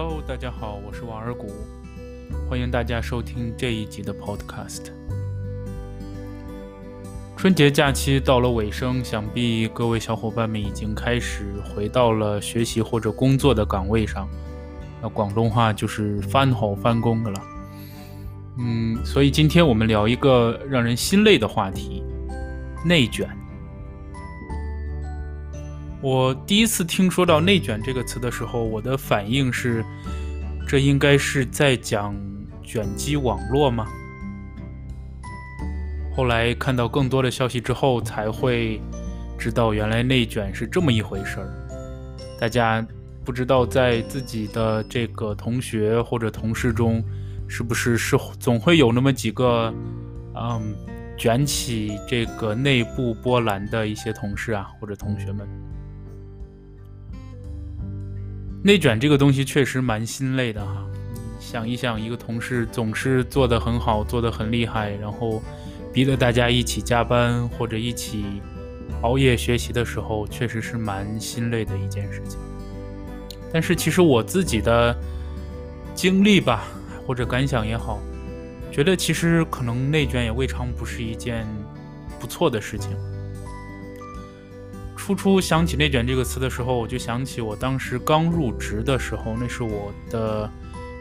[0.00, 1.48] Hello，大家好，我是王二谷，
[2.48, 4.92] 欢迎大家收听这一集的 Podcast。
[7.36, 14.28] 春节假期到了尾声，想必各位小伙伴们已经开始回到了学习或者工作的岗位上。
[15.02, 17.42] 那广东话就是翻好翻工的了。
[18.56, 22.04] 嗯，所以今天我们聊一个让人心累的话题——
[22.86, 23.28] 内卷。
[26.00, 29.84] 我第一次听说到“内卷”这个词的时候，我的反应是：
[30.66, 32.14] 这应该是在讲
[32.62, 33.84] 卷积网络吗？
[36.14, 38.80] 后来看到更多的消息之后，才会
[39.36, 41.48] 知道原来内卷是这么一回事儿。
[42.40, 42.86] 大家
[43.24, 47.02] 不知道在自己的这个同学或者同事中，
[47.48, 49.74] 是不是是总会有那么几个，
[50.36, 50.76] 嗯，
[51.16, 55.48] 卷起这个内部波澜的一些同事啊或者同学们。
[58.62, 60.84] 内卷这个东西确实蛮心累的哈，
[61.38, 65.40] 想一想，一个同事总是做得很好，做得很厉害，然后
[65.92, 68.24] 逼得大家一起加班或者一起
[69.02, 72.38] 熬夜学习的时候，确实是蛮心累的一件事情。
[73.52, 74.94] 但是其实我自己的
[75.94, 76.64] 经历吧，
[77.06, 78.00] 或者感想也好，
[78.72, 81.46] 觉得其实可能内卷也未尝不是一件
[82.18, 82.90] 不错的事情。
[85.08, 90.50] 初初想起“内卷”这个词的时候，我就想起我当时刚入职的时候，那是我的，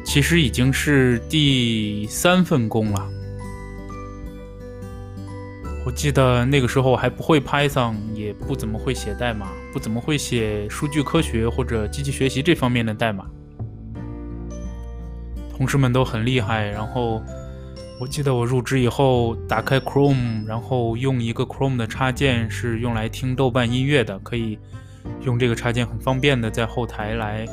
[0.05, 3.05] 其实已经是第三份工了。
[5.85, 13.25] 我记得那个时候我还不会 Python，也不怎么会写代码，不怎么会写数据科学或者机器学习这方面的代码。
[15.57, 17.21] 同事们都很厉害，然后。
[17.99, 24.59] 我记得我入职以后，打开 Chrome，然后用一个 Chrome 的插件是用来听豆瓣音乐的，可以
[25.23, 27.47] 用这个插件很方便的在后台来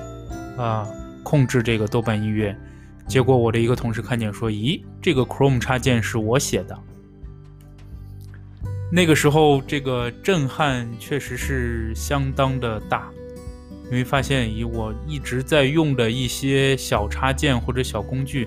[0.58, 0.86] 啊
[1.22, 2.54] 控制这个豆瓣音乐。
[3.08, 6.78] 结果我的一个同事看见说：“咦，这个 Chrome 插件是我写的。”
[8.92, 13.08] 那个时候这个震撼确实是相当的大，
[13.86, 18.46] 因为发现以我一直在用的一些小插件或者小工具。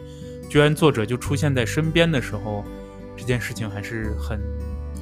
[0.50, 2.64] 居然作者就出现在身边的时候，
[3.16, 4.40] 这件事情还是很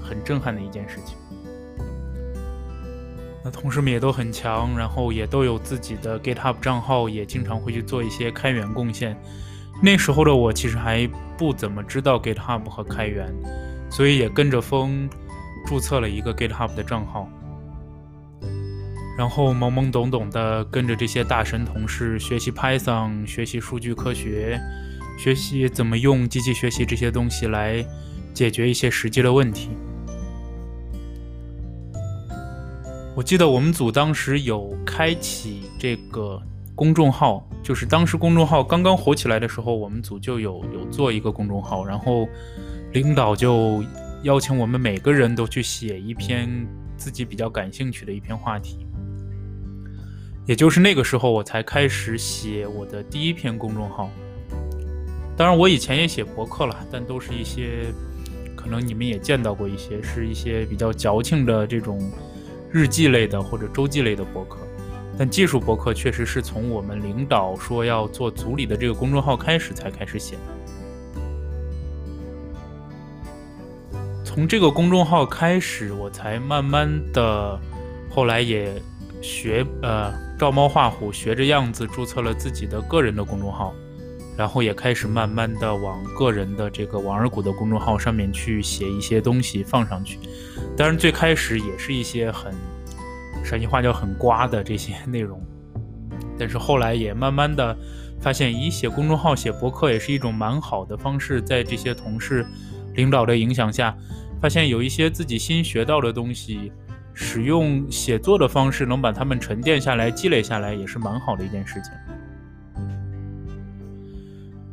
[0.01, 1.15] 很震撼的一件事情。
[3.43, 9.15] 那同事们也都很强，然后也都有自己的 GitHub 账号，也经常会去做一些开源贡献。
[9.83, 11.07] 那时候的我其实还
[11.37, 13.31] 不怎么知道 GitHub 和开源，
[13.91, 15.07] 所以也跟着风
[15.67, 17.29] 注册了一个 GitHub 的账号，
[19.15, 24.59] 然后懵懵懂懂的跟着这些大神同事学习 Python，学习数据科学。
[25.17, 27.85] 学习怎么用机器学习这些东西来
[28.33, 29.69] 解决一些实际的问题。
[33.15, 36.41] 我记得我们组当时有开启这个
[36.75, 42.27] 公众号，就是当时公众号刚刚火起来的时候，我们组就有有做一个公众号，然后
[42.91, 43.81] 领导就
[44.23, 46.49] 邀请我们每个人都去写一篇
[46.97, 48.85] 自己比较感兴趣的一篇话题。
[50.45, 54.09] 也就是那个时候，我才开始写我的第一篇公众号。
[55.37, 57.93] 当然，我以前也写博客了，但都是一些
[58.55, 62.09] 可能你们也见到过一些，是一些比较矫情的这种
[62.71, 64.59] 日记类的或者周记类的博客。
[65.17, 70.41] 但技术博客确实是从我们领导说要做组里的这个公众号开始才开始写的。
[74.23, 77.59] 从这个公众号开始，我才慢慢的，
[78.09, 78.73] 后来也
[79.21, 83.73] 学呃照猫画虎，学着样子注册了自己的个人的公众号。
[84.37, 90.19] 然后也开始慢慢的往个人的这个王二谷的公众号上面去写一些东西放上去，
[90.75, 92.53] 当然最开始也是一些很
[93.43, 95.41] 陕西话叫很瓜的这些内容，
[96.37, 97.77] 但是后来也慢慢的
[98.19, 102.45] 发现，以写公众号写博客也是一种蛮好的方式，在这些同事
[102.95, 103.95] 领导的影响下，
[104.41, 106.71] 发现有一些自己新学到的东西，
[107.13, 111.91] 使用写作的方式能把它们沉淀下来、积累下来，也是蛮好的一件事情。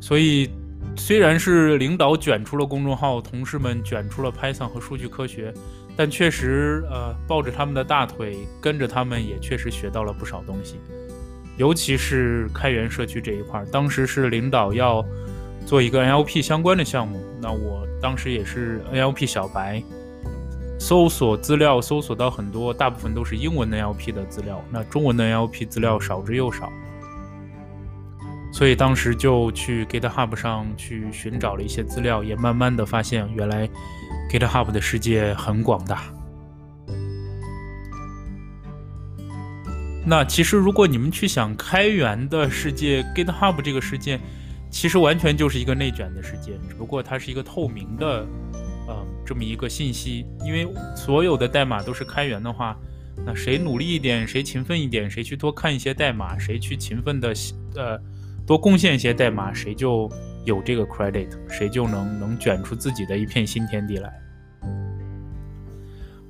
[0.03, 0.49] 所以，
[0.97, 5.53] 虽然是领导卷出了公众号，同事们卷出了 Python 和数据科学，
[5.95, 10.75] 但确实，呃，抱着他们的大腿，跟着他们也确实学到了不少东西。
[11.55, 15.01] 尤其是开源社区这一块，当时是领导要
[15.65, 19.81] 做一个 NLP 相关的项目，那我当时也是 NLP 小白，
[20.77, 26.69] 搜索资料搜索到很多，大部分都是英文 NLP 的资料，那中文的 NLP 资料少之又少。
[28.53, 33.67] 所以当时就去 GitHub 上去寻找了一些资料，也慢慢的发现，原来
[34.31, 36.03] GitHub 的世界很广大。
[40.05, 44.19] 那其实如果你们去想开源的世界，GitHub 这个世界，
[44.69, 48.23] 其实完全就是一个内卷的世界，只不过它是一个透明的，
[48.87, 50.27] 呃，这么一个信息。
[50.45, 52.77] 因为所有的代码都是开源的话，
[53.25, 57.33] 那谁努力一点，谁勤奋一点，谁去多看一些代码，谁去勤奋的
[57.75, 57.99] 呃
[58.45, 60.09] 多贡献一些代码，谁就
[60.45, 64.13] 有这个 credit，谁就能能卷出自己的一片新天地来。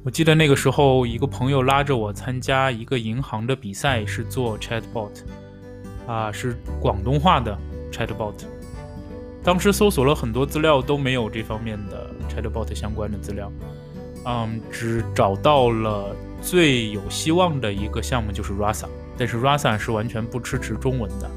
[0.04, 5.12] 我记得那个时候，一个朋友拉着我参加一个银行的比赛，是做 chatbot，
[6.06, 7.58] 啊，是广东话的
[7.90, 8.34] chatbot。
[9.42, 13.52] 当时搜索了很多资料，都没有这方面的 chatbot 相关的资料，
[14.26, 18.88] 嗯，只找到了最有希望的一个项目，就是 Rasa，
[19.18, 21.32] 但是 Rasa 是完全不支持中文的，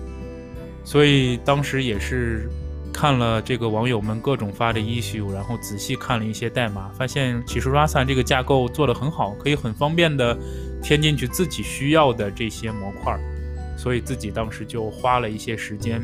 [0.87, 2.49] 所以当时也是。
[2.93, 10.35] 看了这个网友们各种发的 issue，然后仔细看了一些代码，发现其实 Rasa 这个架构做得很好，可以很方便的
[10.83, 13.15] 添进去自己需要的这些模块，
[13.77, 16.01] 所以自己当时就花了一些时间，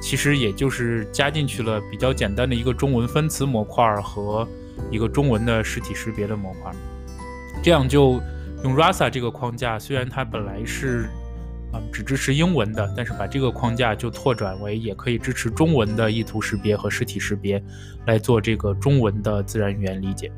[0.00, 4.46] 其实也就是加进去了比较简单的一个中文分词模块和
[4.92, 6.70] 一个中文的实体识别的模块，
[7.64, 8.22] 这样就
[8.62, 11.10] 用 Rasa 这个框架，虽然它本来是。
[11.70, 17.62] 啊，只支持英文的，但是把这个框架就拓展为也可以支持中文的意图识别和实体识别，
[18.06, 20.32] 来做这个中文的自然语言理解。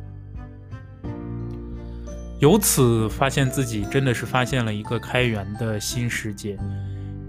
[2.40, 6.58] 由此发现自己真的是发现了一个开源的新世界，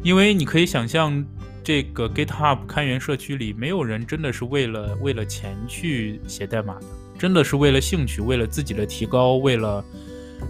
[0.01, 1.23] 因为你可以想象，
[1.63, 6.85] 这个 GitHub 开源社区里没有人真的是为了为了钱去写代码的，
[7.19, 9.83] 真的是为了兴趣，为了自己的提高，为了。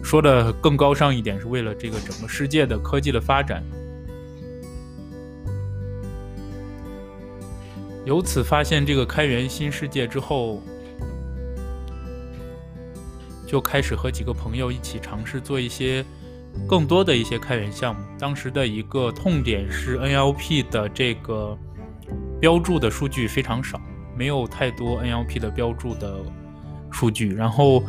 [0.03, 3.63] 说的更高尚一点，是为了这个整个世界的科技的发展。
[8.03, 10.61] 由此发现这个开源新世界之后，
[13.45, 16.03] 就开始和几个朋友一起尝试做一些
[16.67, 18.01] 更多的一些开源项目。
[18.17, 21.55] 当时的一个痛点是 NLP 的这个
[22.39, 23.79] 标注的数据非常少，
[24.17, 26.17] 没有太多 NLP 的标注的
[26.91, 27.83] 数据，然后。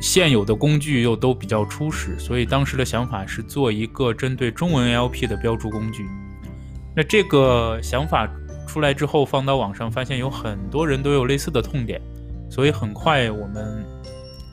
[0.00, 6.04] 现有的工具又都比较初始，所以当时的想法是做一个针对中文 LP 的标注工具。
[6.96, 8.28] 那这个想法
[8.66, 12.00] 出来之后，放到网上，发现有很多人都有类似的痛点，
[12.50, 13.84] 所以很快我们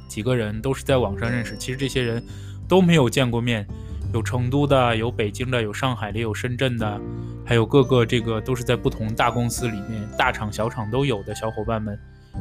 [0.08, 1.58] 几个人都是在网上认识。
[1.58, 2.24] 其实这些人
[2.68, 3.66] 都没有见过面，
[4.14, 7.02] 有成都的，有北京的，有上海的，有深圳的，
[7.44, 12.00] 还有各个这个都是在不同大公司里面，大厂小厂都有的小伙伴们，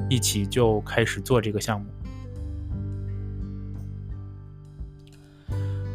[0.09, 1.87] 一起就开始做这个项目。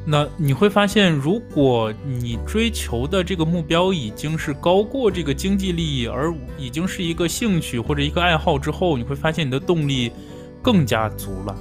[0.03, 10.11] 那你会发现，如果你追求的这个目标已经是高过这个经济利益，而已经是一个兴趣或者一个爱好之后，你会发现你的动力
[10.59, 11.55] 更加足了。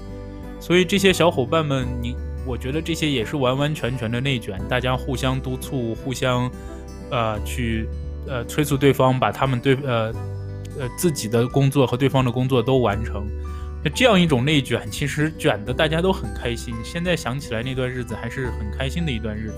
[0.59, 2.17] 所以这些小伙伴们，你
[2.47, 6.51] 我觉得这些也是完完全全的内卷，大家互相督促，互相
[7.11, 7.87] 呃去
[8.27, 10.11] 呃催促对方把他们对呃
[10.79, 13.27] 呃自己的工作和对方的工作都完成。
[13.83, 16.75] 那这样一种内卷，其实卷的大家都很开心。
[16.85, 19.57] 现在想起来那段日子还是很开心的一段日子。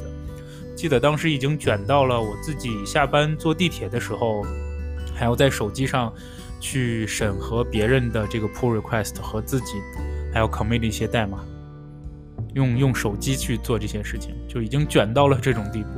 [0.77, 4.43] 记得当时已经卷到了我自己下班坐地铁的时候，
[5.15, 6.13] 还要在手机上
[6.61, 9.75] 去审核别人的这个 pull request 和自己
[10.33, 11.45] 还要 commit 的一些代码，
[12.55, 15.89] 用用手机去做这些事情，就已经卷到了这种地步。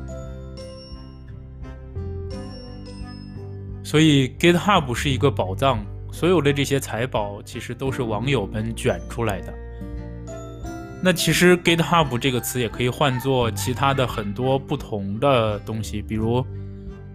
[3.94, 5.86] 所以 GitHub 是一个宝藏。
[6.10, 9.54] 所有的这些财宝其实都是网友们卷出来的。
[11.00, 16.44] 那其实 GitHub 这个词也可以换作其他的很多不同的东西，比如，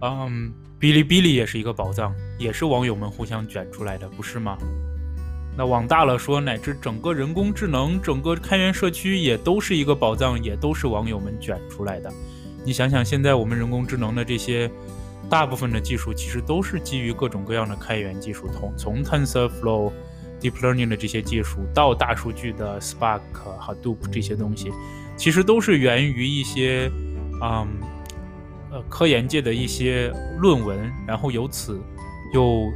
[0.00, 4.56] 嗯，哔哩哔哩也是一个宝藏，也是网友们互相卷出来的，不是吗？
[5.58, 12.10] 那往大了说，乃至整个人工智能、整个开源社区也都是一个宝藏，也都是网友们卷出来的。
[12.64, 14.70] 你想想，现在我们人工智能的这些。
[15.30, 19.92] 大部分的技术其实都是基于各种各样的开源技术，从从 TensorFlow、
[20.40, 24.72] Deep Learning 的这些技术到大数据的 Spark 和 Hadoop 这些东西，
[25.16, 26.90] 其实都是源于一些，
[27.40, 27.68] 嗯，
[28.72, 31.80] 呃，科研界的一些论文，然后由此
[32.34, 32.68] 又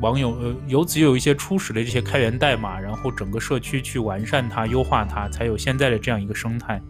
[0.00, 6.80] 网友呃由此又有一些初始的这些开源代码，然后整个社区去完善它、优化它，才有现在的这样一个生态。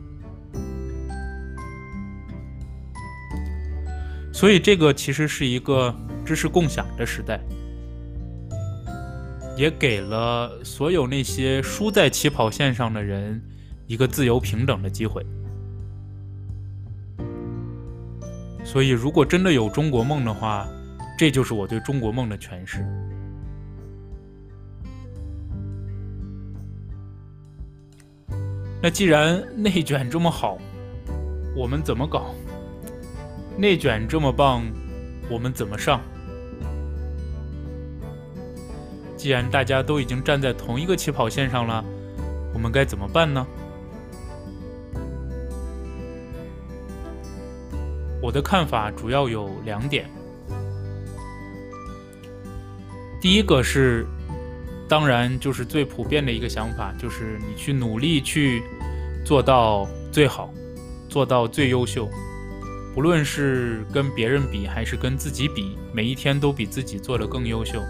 [4.38, 5.92] 所以，这个其实是一个
[6.25, 7.40] 知识共享的时代，
[9.57, 13.42] 也给了所有那些输在起跑线上的人
[13.88, 15.26] 一个自由平等的机会。
[18.64, 20.68] 所以，如果真的有中国梦的话，
[21.18, 22.87] 这就是我对中国梦的诠释。
[28.80, 30.59] 那既然内卷这么好，
[31.57, 32.33] 我们怎么搞？
[33.59, 34.62] 内卷这么棒，
[35.29, 36.00] 我们怎么上？
[39.17, 41.85] 既然大家都已经站在同一个起跑线上了，
[42.55, 43.45] 我们该怎么办呢？
[48.23, 50.09] 我的看法主要有两点。
[53.21, 54.07] 第一个是，
[54.88, 58.62] 当然就是最普遍的一个想法，就是你去努力去
[59.25, 60.49] 做到最好，
[61.09, 62.09] 做到最优秀。
[62.99, 67.81] 不论是跟别人比，还是跟自己比，每一天都比自己做得更优秀。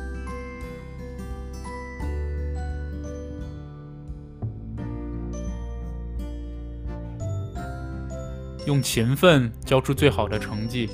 [8.67, 10.91] 用勤奋交出最好的成绩，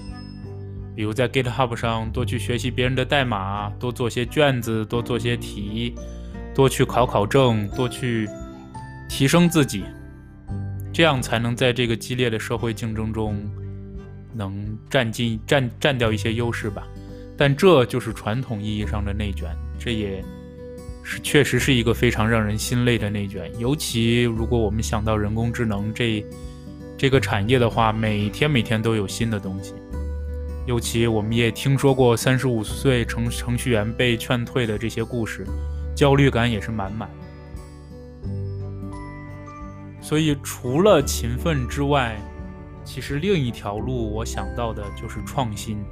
[0.95, 5.97] 比如在 GitHub 上多去学习别人的代码，多做些卷子，多做些题，
[6.55, 8.29] 多去考考证，多去
[9.09, 9.83] 提升自己，
[10.93, 13.45] 这样才能在这个激烈的社会竞争中。
[14.35, 16.87] 能占尽占占掉一些优势吧，
[17.37, 19.49] 但这就是传统意义上的内卷，
[19.79, 20.23] 这也
[21.03, 23.51] 是确实是一个非常让人心累的内卷。
[23.59, 26.25] 尤其如果我们想到人工智能这
[26.97, 29.75] 这个产业的话，每天每天都有新的东西。
[30.67, 35.47] 尤其我们也听说过三十五岁程程序员被劝退的这些故事，
[35.95, 37.11] 焦虑感也是满满。
[40.01, 42.17] 所以除了勤奋之外，
[42.85, 45.83] 其实另一条路，我想到的就是创新。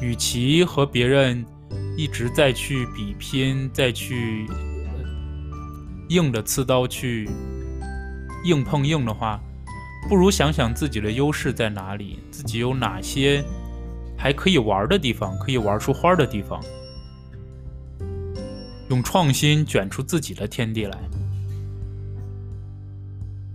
[0.00, 1.44] 与其和别人
[1.96, 4.46] 一直在去比拼，再去
[6.08, 7.30] 硬的刺刀去
[8.44, 9.40] 硬碰硬的话，
[10.08, 13.44] 不如想想自己的优势在哪里，自己有哪些
[14.18, 16.60] 还可以玩的地方，可以玩出花的地方，
[18.90, 20.98] 用创新卷出自己的天地来。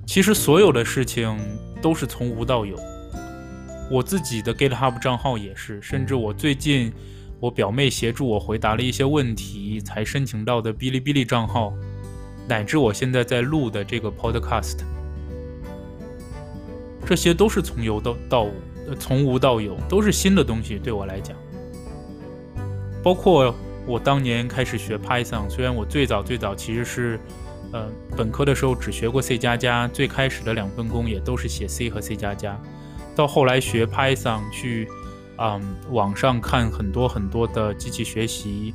[0.07, 1.37] 其实所有的事情
[1.81, 2.79] 都是从无到有，
[3.91, 6.93] 我自己的 GitHub 账号也是，甚至我最近
[7.41, 11.73] 我表妹协助我回答了一些问题才申请到的哔哩哔哩账号，
[12.47, 14.77] 乃至我现在在录的这个 Podcast，
[17.05, 18.53] 这些都是从有到到无
[18.97, 21.35] 从无到有，都是新的东西对我来讲。
[23.03, 23.53] 包括
[23.85, 27.19] 我当年开始学 Python，虽然我最早最早其实是。
[27.73, 32.59] 呃，本科的时候只学过 C 加加，最开始的两份工也都是写 C 和 C 加加。
[33.15, 34.87] 到后来学 Python，去
[35.35, 35.59] 啊
[35.91, 38.73] 网上看很多很多的机器学习、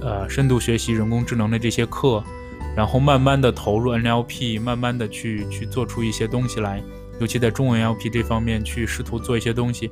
[0.00, 2.22] 呃深度学习、人工智能的这些课，
[2.76, 6.82] 然后慢慢的投入 NLP，慢慢的去去做出一些东西来。
[7.20, 9.90] 尤其在中文 LP 这方面去试图做一些东西，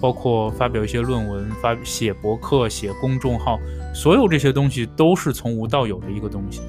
[0.00, 3.60] 包括发表一些论文、发写博客、写公众号，
[3.94, 6.62] 所有这些东西都是从无到有的一个东西。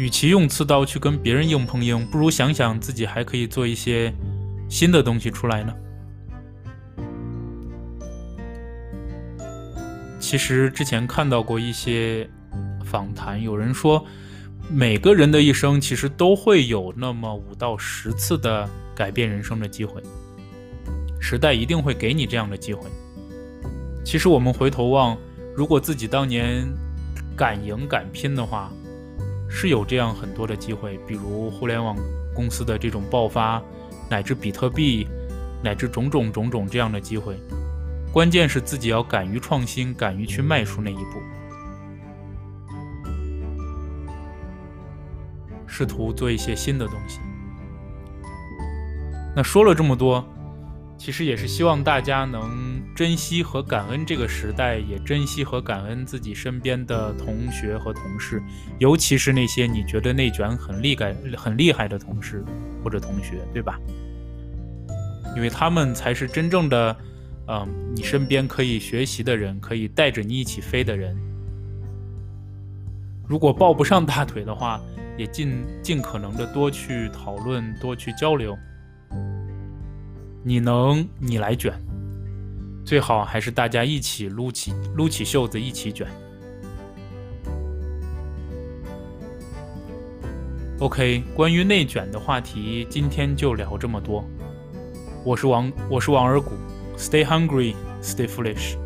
[0.00, 4.10] 与其用刺刀去跟别人硬碰硬，不如想想自己还可以做一些
[4.66, 5.74] 新的东西出来呢。
[10.18, 12.26] 其实之前看到过一些
[12.82, 14.02] 访谈，有人说，
[14.70, 20.02] 每个人的一生其实都会有那么五到十次的改变人生的机会，
[21.20, 22.88] 时代一定会给你这样的机会。
[24.02, 25.14] 其实我们回头望，
[25.54, 26.66] 如果自己当年
[27.36, 28.72] 敢赢敢拼的话，
[29.50, 31.96] 是有这样很多的机会，比如互联网
[32.34, 33.60] 公司的这种爆发，
[34.08, 35.06] 乃至比特币，
[35.62, 37.36] 乃至种种种种这样的机会。
[38.12, 41.20] 关键是自己要敢于创新，敢于去迈出那一步，
[45.66, 47.18] 试图做一些新的东西。
[49.34, 50.24] 那说了这么多。
[51.00, 58.42] 其实也是希望大家能珍惜和感恩这个时代，也珍惜和感恩自己身边的同学和同事，
[58.78, 62.44] 尤其是那些你觉得内卷很厉害、很厉害的同事
[62.84, 63.80] 或者同学，对吧？
[65.34, 66.94] 因为他们才是真正的，
[67.48, 67.66] 嗯，
[67.96, 71.16] 你身边可以学习的人，可以带着你一起飞的人。
[73.26, 74.78] 如果抱不上大腿的话，
[75.16, 78.54] 也尽尽可能的多去讨论，多去交流。
[80.42, 81.70] 你能，你来卷，
[82.82, 86.06] 最好还是大家一起撸起撸起袖子一起卷。
[90.78, 94.24] OK，关于内卷的话题，今天就聊这么多。
[95.26, 96.52] 我是王，我是王尔古
[96.96, 98.76] ，Stay hungry, stay foolish。